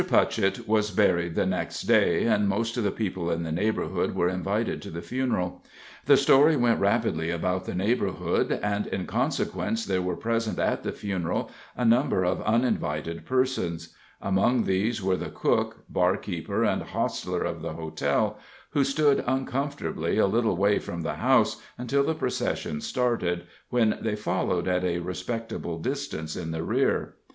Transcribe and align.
Putchett 0.03 0.67
was 0.67 0.89
buried 0.89 1.35
the 1.35 1.45
next 1.45 1.83
day, 1.83 2.23
and 2.23 2.49
most 2.49 2.75
of 2.75 2.83
the 2.83 2.89
people 2.89 3.29
in 3.29 3.43
the 3.43 3.51
neighborhood 3.51 4.15
were 4.15 4.29
invited 4.29 4.81
to 4.81 4.89
the 4.89 4.99
funeral. 5.03 5.61
The 6.07 6.17
story 6.17 6.55
went 6.55 6.79
rapidly 6.79 7.29
about 7.29 7.65
the 7.65 7.75
neighborhood, 7.75 8.51
and 8.63 8.87
in 8.87 9.05
consequence 9.05 9.85
there 9.85 10.01
were 10.01 10.15
present 10.15 10.57
at 10.57 10.81
the 10.81 10.91
funeral 10.91 11.51
a 11.77 11.85
number 11.85 12.25
of 12.25 12.41
uninvited 12.47 13.27
persons: 13.27 13.93
among 14.19 14.63
these 14.63 15.03
were 15.03 15.17
the 15.17 15.29
cook, 15.29 15.83
bar 15.87 16.17
keeper 16.17 16.63
and 16.63 16.81
hostler 16.81 17.43
of 17.43 17.61
the 17.61 17.73
hotel, 17.73 18.39
who 18.71 18.83
stood 18.83 19.23
uncomfortably 19.27 20.17
a 20.17 20.25
little 20.25 20.57
way 20.57 20.79
from 20.79 21.03
the 21.03 21.17
house 21.17 21.61
until 21.77 22.03
the 22.03 22.15
procession 22.15 22.81
started, 22.81 23.43
when 23.69 23.99
they 24.01 24.15
followed 24.15 24.67
at 24.67 24.83
a 24.83 24.97
respectful 24.97 25.77
distance 25.77 26.35
in 26.35 26.49
the 26.49 26.63
rear. 26.63 27.13